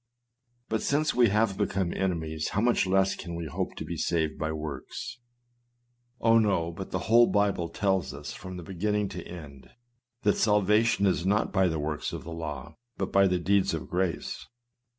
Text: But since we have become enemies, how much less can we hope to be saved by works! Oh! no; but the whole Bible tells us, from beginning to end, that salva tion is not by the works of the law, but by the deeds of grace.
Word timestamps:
But 0.67 0.81
since 0.81 1.13
we 1.13 1.29
have 1.29 1.59
become 1.59 1.93
enemies, 1.93 2.47
how 2.53 2.61
much 2.61 2.87
less 2.87 3.15
can 3.15 3.35
we 3.35 3.45
hope 3.45 3.75
to 3.75 3.85
be 3.85 3.97
saved 3.97 4.39
by 4.39 4.51
works! 4.51 5.19
Oh! 6.19 6.39
no; 6.39 6.71
but 6.71 6.89
the 6.89 6.97
whole 7.05 7.27
Bible 7.27 7.69
tells 7.69 8.11
us, 8.11 8.33
from 8.33 8.57
beginning 8.63 9.09
to 9.09 9.23
end, 9.23 9.69
that 10.23 10.37
salva 10.37 10.83
tion 10.83 11.05
is 11.05 11.23
not 11.23 11.53
by 11.53 11.67
the 11.67 11.77
works 11.77 12.13
of 12.13 12.23
the 12.23 12.33
law, 12.33 12.73
but 12.97 13.11
by 13.11 13.27
the 13.27 13.37
deeds 13.37 13.75
of 13.75 13.87
grace. 13.91 14.47